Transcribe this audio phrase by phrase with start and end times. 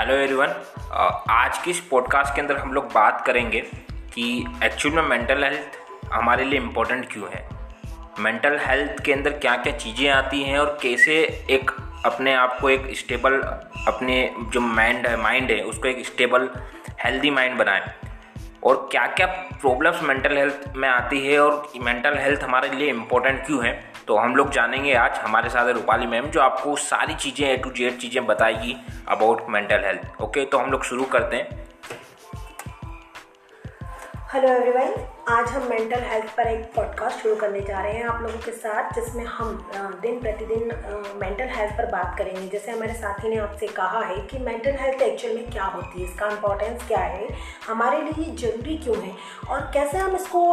[0.00, 0.54] Hello everyone
[1.30, 3.60] आज की इस पॉडकास्ट के अंदर हम लोग बात करेंगे
[3.92, 5.78] कि एक्चुअल में मेंटल हेल्थ
[6.12, 7.48] हमारे लिए इम्पोर्टेंट क्यों है?
[8.18, 11.12] मेंटल हेल्थ के अंदर क्या क्या चीज़ें आती हैं और कैसे
[11.50, 11.70] एक
[12.06, 13.32] अपने आप को एक स्टेबल
[13.88, 16.50] अपने जो माइंड है माइंड है, उसको एक स्टेबल
[17.04, 17.82] हेल्दी माइंड बनाएँ।
[18.64, 23.46] और क्या क्या प्रॉब्लम्स मेंटल हेल्थ में आती है और मेंटल हेल्थ हमारे लिए इम्पोर्टेंट
[23.46, 23.89] क्यों है?
[24.10, 27.70] तो हम लोग जानेंगे आज हमारे साथ रूपाली मैम, जो आपको सारी चीज़ें ए टू
[27.72, 28.74] जेड चीज़ें बताएगी
[29.08, 31.58] अबाउट मेंटल हेल्थ ओके तो हम लोग शुरू करते हैं।
[34.32, 34.92] हेलो एवरीवन
[35.28, 38.52] आज हम मेंटल हेल्थ पर एक पॉडकास्ट शुरू करने जा रहे हैं आप लोगों के
[38.52, 40.72] साथ, जिसमें हम दिन प्रतिदिन
[41.20, 45.02] मेंटल हेल्थ पर बात करेंगे। जैसे हमारे साथी ने आपसे कहा है कि मेंटल हेल्थ
[45.02, 47.28] एक्चुअल में क्या होती है, इसका इम्पोर्टेंस क्या है,
[47.68, 49.14] हमारे लिए ज़रूरी क्यों है,
[49.48, 50.44] और कैसे हम इसको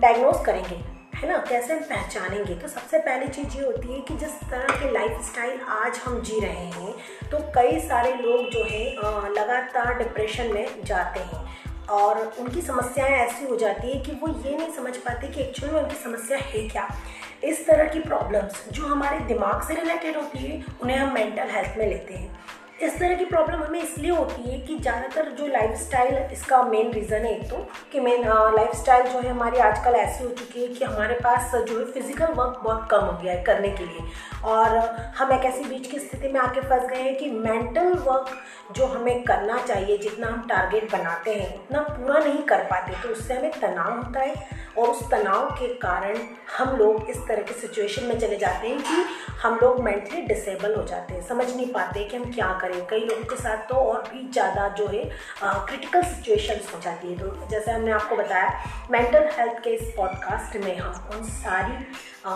[0.00, 1.36] डायग्नोज करेंगे। है ना?
[1.38, 2.54] कैसे हम पहचानेंगे?
[2.54, 6.20] तो सबसे पहली चीज़ ये होती है कि जिस तरह के लाइफ स्टाइल आज हम
[6.20, 6.92] जी रहे हैं
[7.30, 11.46] तो कई सारे लोग जो हैं लगातार डिप्रेशन में जाते हैं।
[11.90, 15.74] और उनकी समस्याएँ ऐसी हो जाती है कि वो ये नहीं समझ पाते कि एक्चुअली
[15.74, 16.88] में उनकी समस्या है क्या।
[17.44, 21.78] इस तरह की प्रॉब्लम्स जो हमारे दिमाग से रिलेटेड होती है, उन्हें हम मेंटल हेल्थ
[21.78, 22.40] में लेते हैं।
[22.82, 27.24] इस तरह की प्रॉब्लम हमें इसलिए होती है कि ज़्यादातर जो लाइफ इसका मेन रीज़न
[27.24, 27.56] है एक तो
[27.92, 28.22] कि मेन
[28.54, 31.84] लाइफ स्टाइल जो है हमारी आजकल ऐसी हो चुकी है कि हमारे पास जो है
[31.84, 34.04] फ़िज़िकल वर्क बहुत कम हो गया है करने के लिए।
[34.44, 34.76] और
[35.18, 38.36] हम एक ऐसी बीच की स्थिति में आके फंस गए हैं कि मेंटल वर्क
[38.76, 43.08] जो हमें करना चाहिए, जितना हम टारगेट बनाते हैं, उतना पूरा नहीं कर पाते तो
[43.08, 44.34] उससे हमें तनाव होता है।
[44.78, 46.16] और उस तनाव के कारण
[46.58, 49.04] हम लोग इस तरह के सिचुएशन में चले जाते हैं कि
[49.42, 53.00] हम लोग मेंटली डिसेबल हो जाते हैं। समझ नहीं पाते कि हम क्या करें। कई
[53.00, 55.04] लोगों के साथ तो और भी ज़्यादा जो है
[55.42, 60.56] क्रिटिकल सिचुएशंस हो जाती है। तो जैसे हमने आपको बताया मेंटल हेल्थ के इस पॉडकास्ट
[60.56, 61.84] में हम उन सारी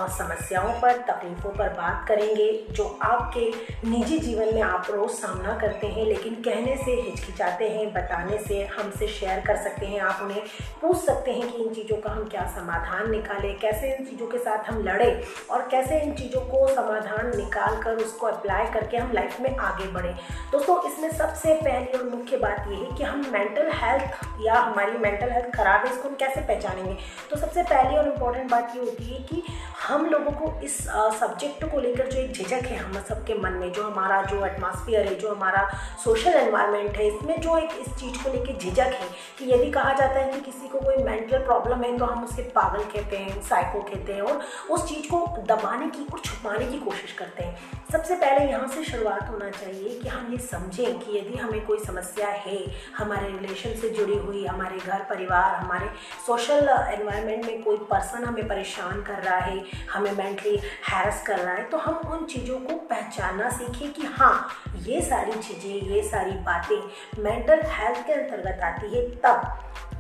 [0.09, 3.51] समस्याओं पर, तकलीफ़ों पर बात करेंगे, जो आपके
[3.89, 8.63] निजी जीवन में आप रोज़ सामना करते हैं, लेकिन कहने से, हिचकिचाते हैं, बताने से,
[8.77, 10.43] हमसे शेयर कर सकते हैं, आप उन्हें
[10.83, 14.39] पूछ सकते हैं कि इन चीज़ों का हम क्या समाधान निकालें, कैसे इन चीज़ों के
[14.39, 19.13] साथ हम लड़ें, और कैसे इन चीज़ों को समाधान निकाल कर उसको अप्लाई करके हम
[19.13, 20.15] लाइफ में आगे बढ़ें।
[20.53, 24.99] दोस्तों, इसमें सबसे पहली और मुख्य बात ये है कि हम मेंटल हेल्थ या हमारी
[24.99, 26.97] मेंटल हेल्थ ख़राब है, इसको हम कैसे पहचानेंगे?
[27.31, 29.43] तो सबसे पहली और इंपॉर्टेंट बात ये होती है कि
[29.83, 30.77] हम लोगों को इस
[31.21, 35.07] सब्जेक्ट को लेकर जो एक झिझक है हम सबके मन में, जो हमारा जो एटमॉस्फेयर
[35.07, 35.63] है, जो हमारा
[36.05, 39.93] सोशल एनवायरनमेंट है, इसमें जो एक इस चीज़ को लेकर झिझक है कि यदि कहा
[39.93, 43.41] जाता है कि किसी को कोई मेंटल प्रॉब्लम है तो हम उसे पागल कहते हैं
[43.43, 47.81] साइको कहते हैं और उस चीज़ को दबाने की और छुपाने की कोशिश करते हैं।
[47.93, 51.79] सबसे पहले यहाँ से शुरुआत होना चाहिए कि हम ये समझें कि यदि हमें कोई
[51.79, 52.59] समस्या है,
[52.99, 55.91] हमारे रिलेशन से जुड़ी हुई, हमारे घर परिवार, हमारे
[56.27, 59.61] सोशल एनवायरनमेंट में कोई पर्सन हमें परेशान कर रहा है
[59.93, 60.57] हमें मेंटली
[60.89, 65.33] हैरस कर रहा है तो हम उन चीज़ों को पहचानना सीखें कि हाँ ये सारी
[65.33, 69.43] चीज़ें, ये सारी बातें मेंटल हेल्थ के अंतर्गत आती है तब।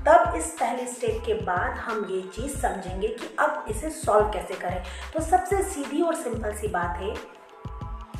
[0.06, 4.54] तब इस पहले स्टेप के बाद हम ये चीज़ समझेंगे कि अब इसे सॉल्व कैसे
[4.54, 4.82] करें।
[5.14, 7.14] तो सबसे सीधी और सिंपल सी बात है,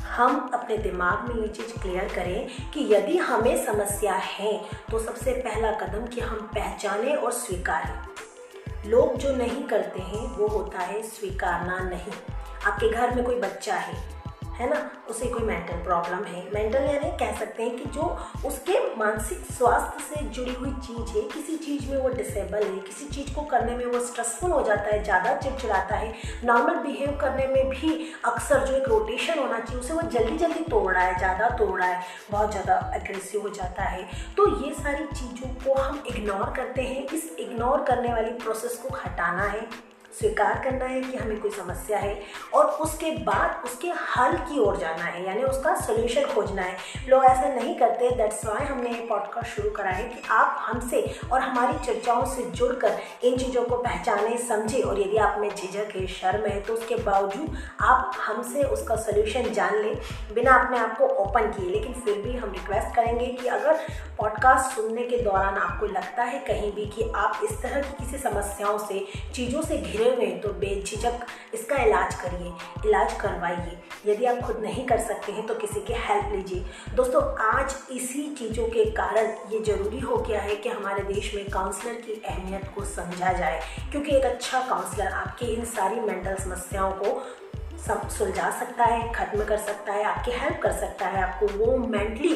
[0.07, 4.53] हम अपने दिमाग में ये चीज़ क्लियर करें कि यदि हमें समस्या है
[4.91, 8.12] तो सबसे पहला कदम कि हम पहचानें और स्वीकारें।
[8.85, 12.11] लोग जो नहीं करते हैं, वो होता है स्वीकारना नहीं।
[12.65, 14.12] आपके घर में कोई बच्चा है
[14.53, 14.79] है ना?
[15.09, 18.03] उसे कोई मेंटल प्रॉब्लम है। मेंटल यानी कह सकते हैं कि जो
[18.45, 23.05] उसके मानसिक स्वास्थ्य से जुड़ी हुई चीज़ है, किसी चीज़ में वो डिसेबल है, किसी
[23.05, 27.47] चीज़ को करने में वो स्ट्रेसफुल हो जाता है, ज़्यादा चिड़चिड़ाता है। नॉर्मल बिहेव करने
[27.47, 31.17] में भी अक्सर जो एक रोटेशन होना चाहिए, उसे वो जल्दी जल्दी तोड़ रहा है,
[31.17, 35.81] ज़्यादा तोड़ रहा है, बहुत ज़्यादा एग्रेसिव हो जाता है। तो ये सारी चीज़ों को
[35.81, 41.01] हम इग्नोर करते हैं। इस इग्नोर करने वाली प्रोसेस को हटाना है। स्वीकार करना है
[41.01, 42.15] कि हमें कोई समस्या है
[42.53, 46.77] और उसके बाद उसके हल की ओर जाना है, यानी उसका सोल्यूशन खोजना है।
[47.09, 51.01] लोग ऐसा नहीं करते दैट्स वाई हमने ये पॉडकास्ट शुरू करा है कि आप हमसे
[51.31, 55.95] और हमारी चर्चाओं से जुड़कर इन चीज़ों को पहचाने, समझे और यदि आप में झिझक
[55.95, 59.95] है, शर्म है तो उसके बावजूद आप हमसे उसका सोल्यूशन जान लें,
[60.33, 63.79] बिना अपने आप को ओपन किए। लेकिन फिर भी हम रिक्वेस्ट करेंगे कि अगर
[64.17, 68.17] पॉडकास्ट सुनने के दौरान आपको लगता है कहीं भी कि आप इस तरह की किसी
[68.19, 69.05] समस्याओं से,
[69.35, 72.51] चीज़ों से घिरे घिरे हुए तो बेझिझक इसका इलाज करिए,
[72.85, 77.21] इलाज करवाइए। यदि आप खुद नहीं कर सकते हैं तो किसी की हेल्प लीजिए। दोस्तों,
[77.45, 81.93] आज इसी चीज़ों के कारण ये ज़रूरी हो गया है कि हमारे देश में काउंसलर
[82.01, 83.61] की अहमियत को समझा जाए,
[83.91, 87.21] क्योंकि एक अच्छा काउंसलर आपकी इन सारी मेंटल समस्याओं को
[87.85, 91.77] सब सुलझा सकता है, ख़त्म कर सकता है, आपकी हेल्प कर सकता है, आपको वो
[91.77, 92.35] मेंटली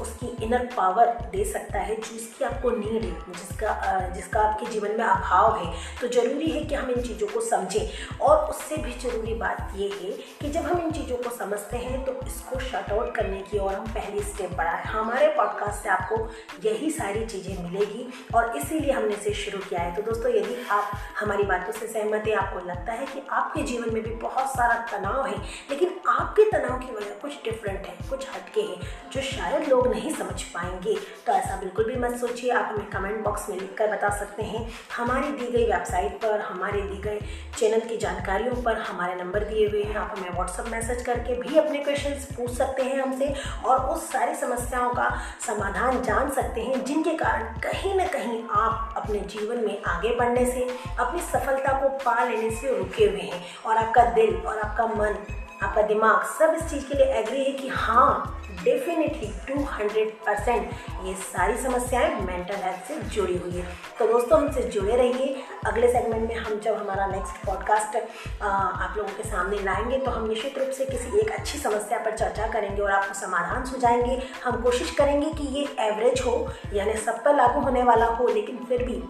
[0.00, 5.04] उसकी इनर पावर दे सकता है जिसकी आपको नीड है, जिसका जिसका आपके जीवन में
[5.04, 9.34] अभाव है। तो ज़रूरी है कि हम इन चीज़ों को समझें। और उससे भी ज़रूरी
[9.34, 10.10] बात ये है
[10.40, 13.74] कि जब हम इन चीज़ों को समझते हैं तो इसको शट आउट करने की और
[13.74, 16.16] हम पहली स्टेप बढ़ाएँ हमारे पॉडकास्ट से आपको
[16.64, 20.90] यही सारी चीज़ें मिलेगी और इसीलिए हमने इसे शुरू किया है। तो दोस्तों, यदि आप
[21.20, 24.74] हमारी बातों से सहमत है, आपको लगता है कि आपके जीवन में भी बहुत सारा
[24.92, 25.36] तनाव है,
[25.70, 28.80] लेकिन आपके तनाव की वजह कुछ डिफरेंट है, कुछ हटके हैं,
[29.12, 30.94] जो शायद लोग नहीं समझ पाएँगे।
[31.26, 34.42] तो ऐसा बिल्कुल भी मत सोचिए। आप हमें कमेंट बॉक्स में लिख कर बता सकते
[34.42, 37.20] हैं हमारी दी गई वेबसाइट पर, हमारे दी गए
[37.58, 41.56] चैनल की जानकारियों पर हमारे नंबर दिए हुए हैं। आप हमें व्हाट्सअप मैसेज करके भी
[41.58, 43.34] अपने क्वेश्चन पूछ सकते हैं हमसे
[43.64, 45.08] और उस सारी समस्याओं का
[45.46, 50.44] समाधान जान सकते हैं, जिनके कारण कहीं ना कहीं आप अपने जीवन में आगे बढ़ने
[50.46, 50.68] से,
[50.98, 55.16] अपनी सफलता को पा लेने से रुके हुए हैं और आपका दिल और आपका मन
[55.62, 60.70] आपका दिमाग सब इस चीज़ के लिए एग्री है कि हाँ डेफिनेटली 200 परसेंट
[61.04, 63.66] ये सारी समस्याएँ मेंटल हेल्थ से जुड़ी हुई है।
[63.98, 67.96] तो दोस्तों, हमसे जुड़े रहिए। अगले सेगमेंट में हम जब हमारा नेक्स्ट पॉडकास्ट
[68.42, 72.16] आप लोगों के सामने लाएँगे तो हम निश्चित रूप से किसी एक अच्छी समस्या पर
[72.16, 77.22] चर्चा करेंगे और आपको समाधान सुझाएँगे। हम कोशिश करेंगे कि ये एवरेज हो, यानी सब
[77.24, 79.02] पर लागू होने वाला हो, लेकिन फिर भी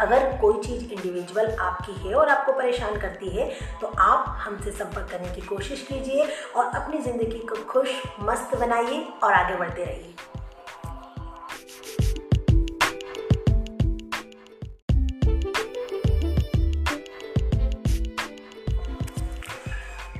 [0.00, 3.48] अगर कोई चीज़ इंडिविजुअल आपकी है और आपको परेशान करती है
[3.80, 9.06] तो आप हमसे संपर्क करने की कोशिश कीजिए और अपनी ज़िंदगी को खुश, मस्त बनाइए
[9.22, 10.14] और आगे बढ़ते रहिए।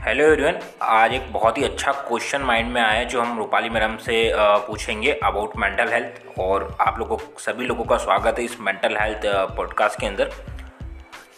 [0.09, 3.71] हेलो एवरीवन, आज एक बहुत ही अच्छा क्वेश्चन माइंड में आया है जो हम रूपाली
[3.71, 8.57] मैडम से पूछेंगे अबाउट मेंटल हेल्थ और आप लोगों, सभी लोगों का स्वागत है इस
[8.61, 9.27] मेंटल हेल्थ
[9.57, 10.31] पॉडकास्ट के अंदर।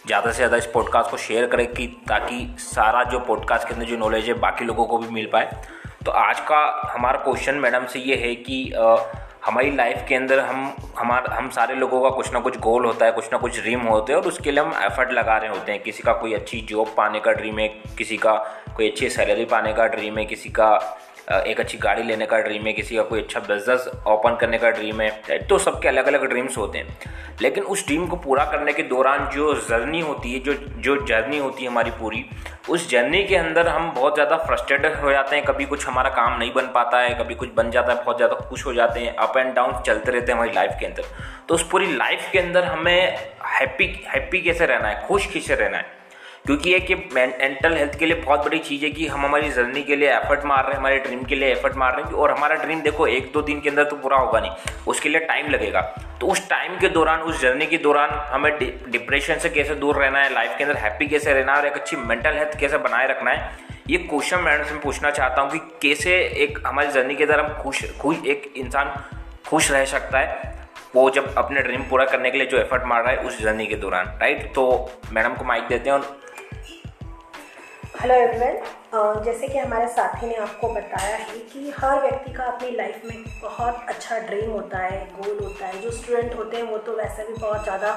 [0.07, 3.85] ज़्यादा से ज़्यादा इस पॉडकास्ट को शेयर करें कि, ताकि सारा जो पॉडकास्ट के अंदर
[3.85, 5.61] जो नॉलेज है बाकी लोगों को भी मिल पाए।
[6.05, 6.63] तो आज का
[6.93, 8.63] हमारा क्वेश्चन मैडम से ये है कि
[9.45, 13.05] हमारी लाइफ के अंदर हम, हमारा, हम सारे लोगों का कुछ ना कुछ गोल होता
[13.05, 15.71] है, कुछ ना कुछ ड्रीम होते हैं और उसके लिए हम एफर्ट लगा रहे होते
[15.71, 17.67] हैं। किसी का कोई अच्छी जॉब पाने का ड्रीम है,
[17.97, 18.33] किसी का
[18.75, 20.77] कोई अच्छी सैलरी पाने का ड्रीम है, किसी का
[21.31, 24.69] एक अच्छी गाड़ी लेने का ड्रीम है, किसी का कोई अच्छा बिज़नेस ओपन करने का
[24.71, 26.97] ड्रीम है तो सबके अलग अलग ड्रीम्स होते हैं।
[27.41, 31.37] लेकिन उस ड्रीम को पूरा करने के दौरान जो जर्नी होती है, जो जो जर्नी
[31.37, 32.23] होती है हमारी पूरी,
[32.69, 36.37] उस जर्नी के अंदर हम बहुत ज़्यादा फ्रस्ट्रेटेड हो जाते हैं। कभी कुछ हमारा काम
[36.39, 39.15] नहीं बन पाता है, कभी कुछ बन जाता है, बहुत ज़्यादा खुश हो जाते हैं
[39.17, 41.03] अप एंड डाउन चलते रहते हैं हमारी लाइफ के अंदर।
[41.47, 43.17] तो उस पूरी लाइफ के अंदर हमें
[43.49, 45.99] हैप्पी हैप्पी कैसे रहना है, खुश कैसे रहना है?
[46.45, 49.81] क्योंकि ये कि मेंटल हेल्थ के लिए बहुत बड़ी चीज़ है कि हम हमारी जर्नी
[49.83, 52.31] के लिए एफर्ट मार रहे हैं, हमारे ड्रीम के लिए एफर्ट मार रहे हैं और
[52.31, 54.51] हमारा ड्रीम देखो, एक दो दिन के अंदर तो पूरा होगा नहीं।
[54.87, 55.81] उसके लिए टाइम लगेगा।
[56.21, 58.51] तो उस टाइम के दौरान, उस जर्नी के दौरान हमें
[58.91, 61.73] डिप्रेशन से कैसे दूर रहना है लाइफ के अंदर हैप्पी कैसे रहना है और एक
[61.73, 63.51] अच्छी मेंटल हेल्थ कैसे बनाए रखना है,
[63.89, 67.61] ये क्वेश्चन मैडम से पूछना चाहता हूँ कि कैसे एक हमारी जर्नी के अंदर हम
[67.63, 68.93] खुश खुश एक इंसान
[69.47, 70.49] खुश रह सकता है,
[70.95, 73.65] वो जब अपने ड्रीम पूरा करने के लिए जो एफर्ट मार रहा है उस जर्नी
[73.67, 74.63] के दौरान राइट तो
[75.11, 76.19] मैडम को माइक देते हैं और
[78.01, 82.69] हेलो एवरीवन जैसे कि हमारे साथी ने आपको बताया है कि हर व्यक्ति का अपनी
[82.75, 86.77] लाइफ में बहुत अच्छा ड्रीम होता है गोल होता है। जो स्टूडेंट होते हैं, वो
[86.77, 87.91] तो वैसे भी बहुत ज़्यादा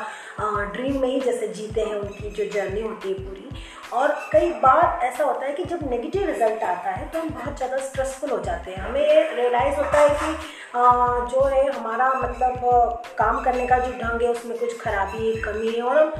[0.72, 3.48] ड्रीम में ही जैसे जीते हैं उनकी जो जर्नी होती है पूरी।
[3.92, 7.56] और कई बार ऐसा होता है कि जब नेगेटिव रिज़ल्ट आता है तो हम बहुत
[7.56, 10.36] ज़्यादा स्ट्रेसफुल हो जाते हैं। हमें रियलाइज़ होता है कि
[10.74, 15.72] जो है, हमारा मतलब काम करने का जो ढंग है, उसमें कुछ खराबी है कमी
[15.72, 16.14] है और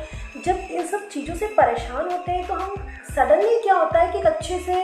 [0.44, 2.74] जब इन सब चीज़ों से परेशान होते हैं तो हम
[3.06, 4.74] सडनली क्या होता है कि एक अच्छे से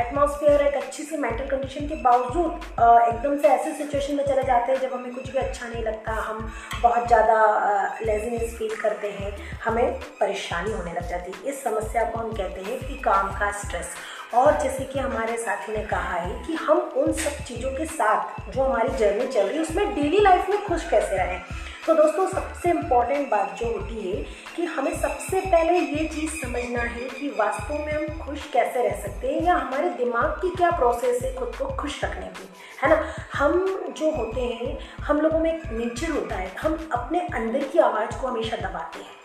[0.00, 4.72] एटमॉस्फेयर एक अच्छी सी मेंटल कंडीशन के बावजूद एकदम से ऐसे सिचुएशन में चले जाते
[4.72, 6.52] हैं, जब हमें कुछ भी अच्छा नहीं लगता, हम
[6.82, 12.18] बहुत ज़्यादा लेजीनेस फील करते हैं, हमें परेशानी होने लग जाती है। इस समस्या को
[12.18, 13.94] हम कहते हैं कि काम का स्ट्रेस
[14.34, 18.50] और जैसे कि हमारे साथी ने कहा है कि हम उन सब चीज़ों के साथ
[18.50, 21.40] जो हमारी जर्नी चल रही है, उसमें डेली लाइफ में खुश कैसे रहें?
[21.86, 24.24] तो दोस्तों, सबसे इंपॉर्टेंट बात जो होती है
[24.56, 29.02] कि हमें सबसे पहले ये चीज़ समझना है कि वास्तव में हम खुश कैसे रह
[29.02, 32.48] सकते हैं या हमारे दिमाग की क्या प्रोसेस है खुद को खुश रखने की,
[32.82, 33.14] है ना?
[33.34, 37.78] हम जो होते हैं, हम लोगों में एक नेचर होता है, हम अपने अंदर की
[37.78, 39.20] आवाज़ को हमेशा दबाते हैं।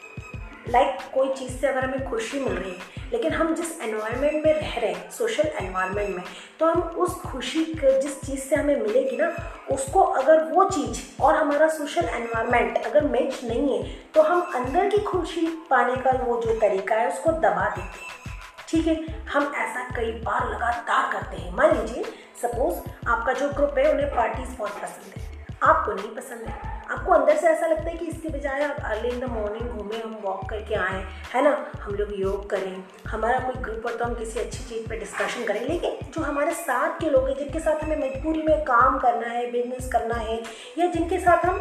[0.70, 4.46] लाइक like, कोई चीज़ से अगर हमें खुशी मिल रही है लेकिन हम जिस एनवायरनमेंट
[4.46, 6.24] में रह रहे हैं सोशल एनवायरनमेंट में
[6.60, 9.36] तो हम उस खुशी के जिस चीज़ से हमें मिलेगी ना
[9.72, 14.90] उसको अगर वो चीज़ और हमारा सोशल एनवायरनमेंट अगर मैच नहीं है तो हम अंदर
[14.90, 19.22] की खुशी पाने का वो जो तरीका है उसको दबा देते हैं। ठीक है?
[19.24, 22.04] हम ऐसा कई बार लगातार करते हैं। मान लीजिए
[22.42, 27.12] सपोज़ आपका जो ग्रुप है उन्हें पार्टीज़ बहुत पसंद है। आपको नहीं पसंद है। आपको
[27.12, 30.18] अंदर से ऐसा लगता है कि इसके बजाय आप अर्ली इन द मॉर्निंग घूमें, हम
[30.24, 31.02] वॉक करके आएँ,
[31.34, 31.72] है ना?
[31.82, 35.44] हम लोग योग करें। हमारा कोई ग्रुप हो तो हम किसी अच्छी चीज़ पर डिस्कशन
[35.44, 39.28] करें। लेकिन जो हमारे साथ के लोग हैं, जिनके साथ हमें मजबूरी में काम करना
[39.28, 40.42] है बिज़नेस करना है,
[40.78, 41.60] या जिनके साथ हम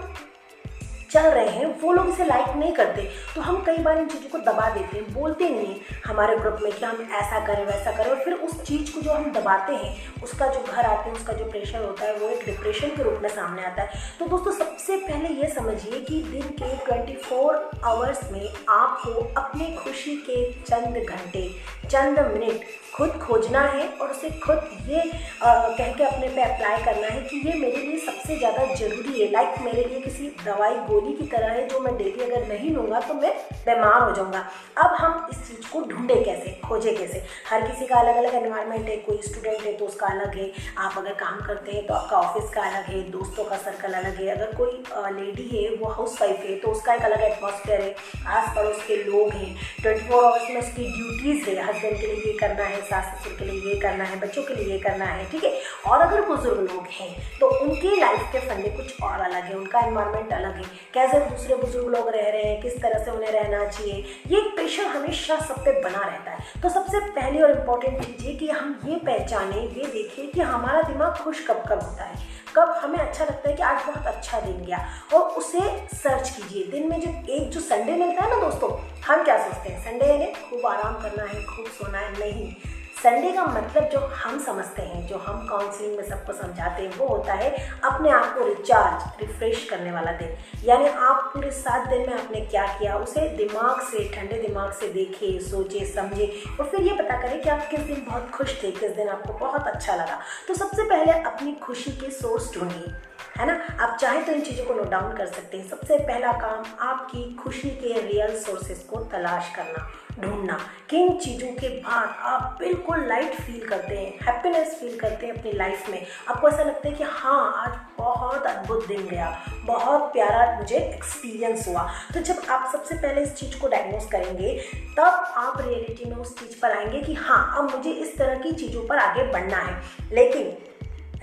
[1.15, 3.03] चल रहे हैं, वो लोग इसे लाइक नहीं करते।
[3.35, 6.59] तो हम कई बार इन चीज़ों को दबा देते हैं, बोलते नहीं हैं हमारे ग्रुप
[6.63, 9.75] में कि हम ऐसा करें, वैसा करें और फिर उस चीज़ को जो हम दबाते
[9.75, 13.03] हैं, उसका जो घर आते हैं, उसका जो प्रेशर होता है, वो एक डिप्रेशन के
[13.03, 17.71] रूप में सामने आता है। तो दोस्तों, सबसे पहले ये समझिए कि दिन के 24
[17.85, 21.49] आवर्स में आपको अपनी खुशी के चंद घंटे,
[21.85, 25.01] चंद मिनट खुद खोजना है और उसे खुद ये
[25.43, 29.31] कह के अपने पे अप्लाई करना है कि ये मेरे लिए सबसे ज़्यादा ज़रूरी है।
[29.31, 33.01] लाइक मेरे लिए किसी दवाई, गोली की तरह है, जो मैं डेली अगर नहीं लूँगा
[33.01, 33.33] तो मैं
[33.67, 34.45] बीमार हो जाऊँगा।
[34.79, 37.23] अब हम इस चीज़ को ढूंढे कैसे, खोजे कैसे?
[37.51, 40.99] हर किसी का अलग अलग एनवायरनमेंट है, कोई स्टूडेंट है तो उसका अलग है। आप
[40.99, 44.29] अगर काम करते हैं तो आपका ऑफ़िस का अलग है, दोस्तों का सर्कल अलग है।
[44.29, 44.83] अगर कोई
[45.15, 47.95] लेडी है, वो हाउस वाइफ है तो उसका एक अलग एटमोसफेयर है।
[48.29, 52.23] आस पड़ोस के लोग हैं। ट्वेंटी फोर आवर्स में उसकी ड्यूटीज़ है। हस्बैंड के लिए
[52.25, 55.05] ये करना है सास ससुर के लिए ये करना है, बच्चों के लिए ये करना
[55.05, 55.53] है, ठीक है?
[55.87, 59.81] और अगर बुज़ुर्ग लोग हैं तो उनकी लाइफ के फंडे कुछ और अलग है, उनका
[59.87, 63.67] इन्वायरमेंट अलग है। कैसे दूसरे बुज़ुर्ग लोग रह रहे हैं, किस तरह से उन्हें रहना
[63.67, 68.27] चाहिए, ये प्रेशर हमेशा सब पे बना रहता है। तो सबसे पहली और इम्पोर्टेंट चीज़
[68.27, 72.35] ये कि हम ये पहचाने, ये देखें कि हमारा दिमाग खुश कब कब होता है।
[72.57, 76.67] कब हमें अच्छा लगता है कि आज बहुत अच्छा दिन गया। और उसे सर्च कीजिए।
[76.67, 79.85] दिन में जब एक जो संडे मिलता है ना दोस्तों, हम क्या सोचते हैं?
[79.85, 82.55] संडे यानी खूब आराम करना है, खूब सोना है, नहीं।
[83.03, 87.07] संडे का मतलब जो हम समझते हैं, जो हम काउंसलिंग में सबको समझाते हैं, वो
[87.07, 87.51] होता है
[87.85, 92.41] अपने आप को रिचार्ज रिफ्रेश करने वाला दिन। यानी आप पूरे सात दिन में आपने
[92.41, 97.23] क्या किया, उसे दिमाग से, ठंडे दिमाग से देखे, सोचे, समझे और फिर ये पता
[97.23, 100.55] करें कि आप किस दिन बहुत खुश थे, किस दिन आपको बहुत अच्छा लगा। तो
[100.55, 103.55] सबसे पहले अपनी खुशी के सोर्स ढूंढिए। है ना?
[103.81, 107.35] आप चाहें तो इन चीज़ों को नोट डाउन कर सकते हैं। सबसे पहला काम आपकी
[107.35, 109.89] खुशी के रियल सोर्सेस को तलाश करना,
[110.21, 110.59] ढूंढना।
[110.91, 115.53] किन चीज़ों के बाद आप बिल्कुल लाइट फील करते हैं हैप्पीनेस फील करते हैं अपनी
[115.53, 119.31] लाइफ में। आपको ऐसा लगता है कि हाँ आज बहुत अद्भुत दिन गया,
[119.65, 121.83] बहुत प्यारा मुझे एक्सपीरियंस हुआ।
[122.15, 124.59] तो जब आप सबसे पहले इस चीज़ को डायग्नोस करेंगे,
[124.97, 128.53] तब आप रियलिटी में उस चीज़ पर आएँगे कि हाँ अब मुझे इस तरह की
[128.53, 130.57] चीज़ों पर आगे बढ़ना है। लेकिन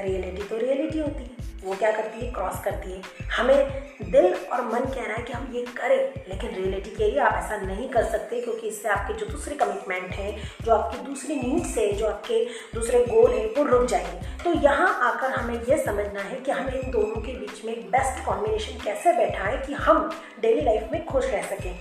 [0.02, 2.32] रियलिटी तो रियलिटी होती है। वो क्या करती है?
[2.32, 3.02] क्रॉस करती है।
[3.38, 7.20] हमें दिल और मन कह रहा है कि हम ये करें, लेकिन रियलिटी के लिए
[7.20, 11.36] आप ऐसा नहीं कर सकते, क्योंकि इससे आपके जो दूसरे कमिटमेंट हैं, जो आपकी दूसरी
[11.36, 15.78] नीड्स है जो आपके दूसरे गोल हैं, वो रुक जाएँगे। तो यहाँ आकर हमें यह
[15.78, 19.74] समझना है कि हमें इन दोनों के बीच में बेस्ट कॉम्बिनेशन कैसे बैठा है कि
[19.74, 21.80] हम डेली लाइफ में खुश रह सकें।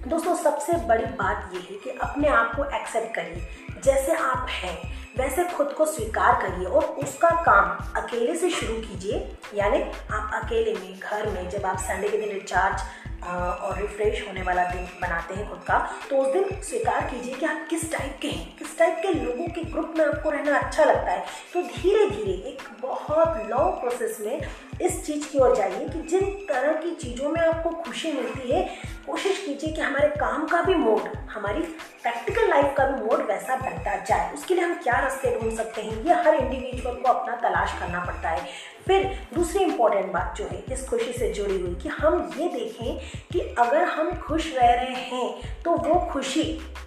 [0.00, 4.76] दोस्तों, सबसे बड़ी बात यह है कि अपने आप को एक्सेप्ट करिए। जैसे आप हैं,
[5.18, 9.18] वैसे खुद को स्वीकार करिए और उसका काम अकेले से शुरू कीजिए।
[9.54, 12.82] यानी आप अकेले में, घर में जब आप संडे के दिन रिचार्ज
[13.24, 15.78] और रिफ्रेश होने वाला दिन बनाते हैं खुद का
[16.10, 19.48] तो उस दिन स्वीकार कीजिए कि आप किस टाइप के हैं। किस टाइप के लोगों
[19.48, 24.18] के ग्रुप में आपको रहना अच्छा लगता है। तो धीरे धीरे एक बहुत लॉन्ग प्रोसेस
[24.20, 24.40] में
[24.82, 28.62] इस चीज़ की ओर जाइए कि जिन तरह की चीज़ों में आपको खुशी मिलती है,
[29.06, 31.60] कोशिश कीजिए कि हमारे काम का भी मोड, हमारी
[32.02, 35.82] प्रैक्टिकल लाइफ का भी मोड वैसा बनता जाए। उसके लिए हम क्या रास्ते ढूंढ सकते
[35.82, 36.04] हैं?
[36.04, 38.48] ये हर इंडिविजुअल को अपना तलाश करना पड़ता है।
[38.90, 39.04] फिर
[39.34, 42.98] दूसरी इंपॉर्टेंट बात जो है, इस खुशी से जुड़ी हुई कि हम ये देखें
[43.32, 46.42] कि अगर हम खुश रह रहे हैं तो वो खुशी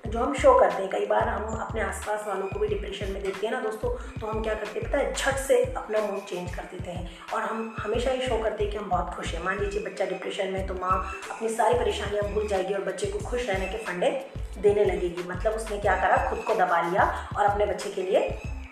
[0.07, 3.21] जो हम शो करते हैं, कई बार हम अपने आसपास वालों को भी डिप्रेशन में
[3.23, 6.19] देखते हैं ना दोस्तों तो हम क्या करते हैं पता है, झट से अपना मूड
[6.25, 9.33] चेंज कर देते हैं। और हम हमेशा ही शो करते हैं कि हम बहुत खुश
[9.33, 10.91] हैं। मान लीजिए बच्चा डिप्रेशन में तो माँ
[11.31, 14.09] अपनी सारी परेशानियाँ भूल जाएगी और बच्चे को खुश रहने के फंडे
[14.57, 18.27] देने लगेगी। मतलब उसने क्या करा, खुद को दबा लिया और अपने बच्चे के लिए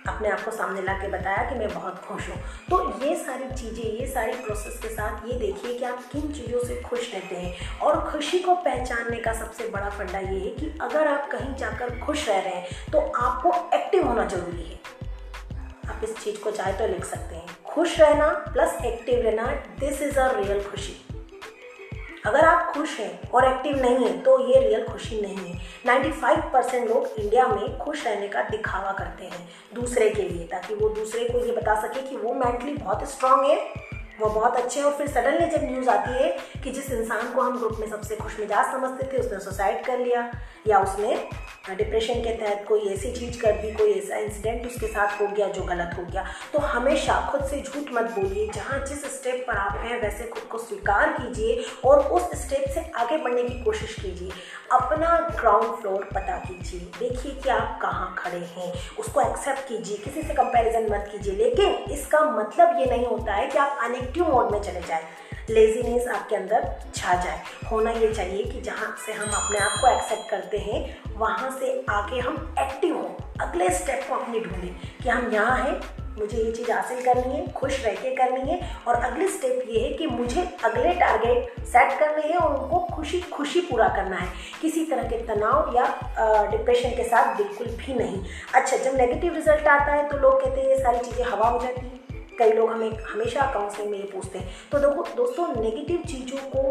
[0.07, 2.37] अपने आप को सामने ला के बताया कि मैं बहुत खुश हूँ।
[2.69, 6.63] तो ये सारी चीज़ें, ये सारी प्रोसेस के साथ ये देखिए कि आप किन चीज़ों
[6.63, 10.71] से खुश रहते हैं। और खुशी को पहचानने का सबसे बड़ा फंडा ये है कि
[10.81, 14.79] अगर आप कहीं जाकर खुश रह रहे हैं तो आपको एक्टिव होना ज़रूरी है।
[15.89, 19.45] आप इस चीज़ को चाहे तो लिख सकते हैं। खुश रहना प्लस एक्टिव रहना
[19.79, 20.97] दिस इज़ अ रियल खुशी।
[22.25, 26.41] अगर आप खुश हैं और एक्टिव नहीं हैं तो ये रियल खुशी नहीं है। 95
[26.53, 30.89] परसेंट लोग इंडिया में खुश रहने का दिखावा करते हैं दूसरे के लिए, ताकि वो
[30.89, 33.57] दूसरे को ये बता सके कि वो मेंटली बहुत स्ट्रांग है।
[34.21, 36.29] वो बहुत अच्छे हैं। और फिर सडनली जब न्यूज़ आती है
[36.63, 39.97] कि जिस इंसान को हम ग्रुप में सबसे खुश मिजाज समझते थे, उसने सुसाइड कर
[39.99, 40.31] लिया,
[40.67, 41.15] या उसने
[41.69, 45.47] डिप्रेशन के तहत कोई ऐसी चीज़ कर दी, कोई ऐसा इंसिडेंट उसके साथ हो गया
[45.47, 49.57] जो गलत हो गया तो हमेशा खुद से झूठ मत बोलिए। जहाँ जिस स्टेप पर
[49.57, 53.95] आप हैं, वैसे खुद को स्वीकार कीजिए और उस स्टेप से आगे बढ़ने की कोशिश
[53.99, 54.31] कीजिए।
[54.71, 60.21] अपना ग्राउंड फ्लोर पता कीजिए। देखिए कि आप कहाँ खड़े हैं। उसको एक्सेप्ट कीजिए। किसी
[60.21, 63.77] से कंपैरिजन मत कीजिए। लेकिन इसका मतलब ये नहीं होता है कि आप
[64.11, 65.03] अनेक्टिव मोड में चले जाए?
[65.49, 67.41] लेजीनेस आपके अंदर छा जाए।
[67.71, 70.79] होना ये चाहिए कि जहाँ से हम अपने आप को एक्सेप्ट करते हैं,
[71.17, 75.79] वहाँ से आगे हम एक्टिव हों। अगले स्टेप को अपनी ढूंढें कि हम यहाँ हैं,
[76.17, 79.79] मुझे ये चीज़ हासिल करनी है, खुश रह के करनी है, और अगले स्टेप ये
[79.79, 84.27] है कि मुझे अगले टारगेट सेट करने हैं और उनको खुशी खुशी पूरा करना है।
[84.61, 85.85] किसी तरह के तनाव या
[86.51, 88.23] डिप्रेशन के साथ बिल्कुल भी नहीं।
[88.55, 91.59] अच्छा जब नेगेटिव रिज़ल्ट आता है तो लोग कहते हैं, ये सारी चीज़ें हवा हो
[91.59, 91.99] जाती हैं।
[92.41, 96.61] कई लोग हमें हमेशा काउंसलिंग में ये पूछते हैं। तो देखो, दोस्तों नेगेटिव चीज़ों को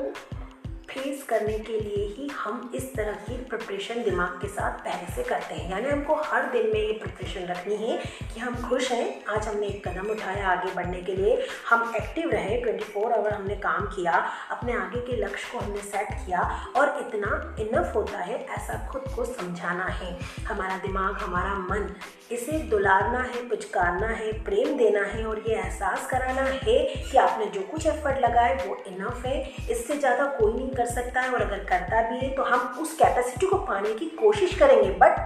[0.90, 5.22] फेस करने के लिए ही हम इस तरह की प्रिपरेशन दिमाग के साथ पहले से
[5.22, 7.98] करते हैं। यानी हमको हर दिन में ये प्रिपरेशन रखनी है
[8.34, 12.30] कि हम खुश हैं। आज हमने एक कदम उठाया आगे बढ़ने के लिए। हम एक्टिव
[12.30, 14.12] रहे 24 फोर आवर हमने काम किया,
[14.50, 16.40] अपने आगे के लक्ष्य को हमने सेट किया
[16.76, 20.18] और इतना इनफ होता है, ऐसा खुद को समझाना है।
[20.48, 21.94] हमारा दिमाग, हमारा मन
[22.32, 26.78] इसे दुलारना है, पुचकारना है, प्रेम देना है और ये एहसास कराना है
[27.10, 31.20] कि आपने जो कुछ एफर्ट लगाए वो इनफ है। इससे ज़्यादा कोई नहीं कर सकता
[31.20, 34.90] है और अगर करता भी है तो हम उस कैपेसिटी को पाने की कोशिश करेंगे
[34.90, 35.18] बट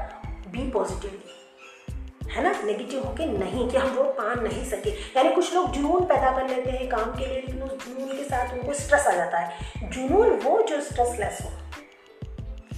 [0.53, 1.21] बी पॉजिटिव
[2.31, 2.51] है ना?
[2.65, 6.49] नेगेटिव होके नहीं, कि हम वो पा नहीं सके। यानी कुछ लोग जुनून पैदा कर
[6.49, 9.91] लेते हैं काम के लिए, लेकिन उस जुनून के साथ उनको स्ट्रेस आ जाता है।
[9.91, 11.51] जुनून वो जो स्ट्रेसलेस हो।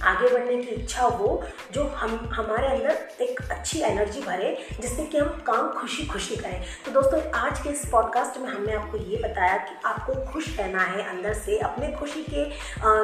[0.03, 4.49] आगे बढ़ने की इच्छा हो, जो हम, हमारे अंदर एक अच्छी एनर्जी भरे,
[4.79, 8.73] जिससे कि हम काम खुशी खुशी करें। तो दोस्तों, आज के इस पॉडकास्ट में हमने
[8.73, 12.45] आपको ये बताया कि आपको खुश रहना है अंदर से, अपने खुशी के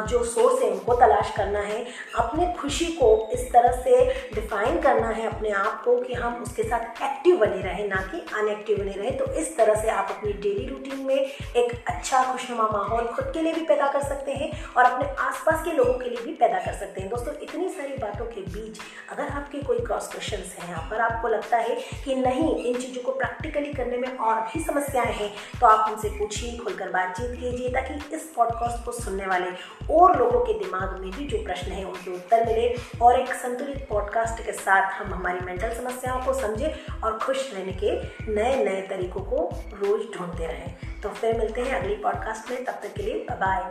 [0.08, 1.86] जो सोर्स है, उनको तलाश करना है।
[2.18, 6.64] अपने खुशी को इस तरह से डिफाइन करना है अपने आप को कि हम उसके
[6.64, 10.34] साथ एक्टिव बने रहें, ना कि अनएक्टिव बने रहें। तो इस तरह से आप अपनी
[10.34, 14.52] डेली रूटीन में एक अच्छा खुशनुमा माहौल खुद के लिए भी पैदा कर सकते हैं
[14.74, 17.34] और अपने आसपास के लोगों के लिए भी पैदा कर सकते हैं। सकते हैं। दोस्तों,
[17.42, 18.80] इतनी सारी बातों के बीच
[19.12, 21.76] अगर आपके कोई क्रॉस क्वेश्चन हैं, यहाँ पर आपको लगता है
[22.06, 26.10] कि नहीं, इन चीज़ों को प्रैक्टिकली करने में और भी समस्याएँ हैं तो आप उनसे
[26.10, 29.52] पूछिए, खुलकर बातचीत कीजिए, ताकि इस पॉडकास्ट को सुनने वाले
[29.94, 33.88] और लोगों के दिमाग में भी जो प्रश्न है, उनके उत्तर मिले और एक संतुलित
[33.90, 37.96] पॉडकास्ट के साथ हम हमारी मेंटल समस्याओं को समझें और खुश रहने के
[38.32, 42.74] नए नए तरीकों को रोज ढूंढते रहें। तो फिर मिलते हैं अगली पॉडकास्ट में, तब
[42.74, 43.62] तक के लिए बाय